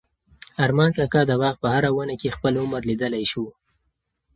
[0.65, 3.45] ارمان کاکا د باغ په هره ونه کې خپل عمر لیدلی شو.